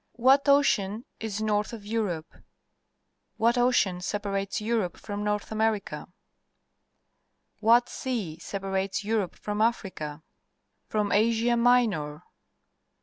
—What 0.13 0.49
ocean 0.49 1.05
is 1.19 1.43
north 1.43 1.73
of 1.73 1.85
Europe? 1.85 2.33
W'liat 3.39 3.55
ocean 3.55 4.01
separates 4.01 4.59
Europe 4.59 4.97
from 4.97 5.23
North 5.23 5.51
America? 5.51 6.07
What 7.59 7.87
sea 7.87 8.39
separates 8.39 9.03
Europe 9.03 9.35
from 9.35 9.61
Africa? 9.61 10.23
From 10.87 11.11
Asia 11.11 11.55
Minor? 11.55 12.23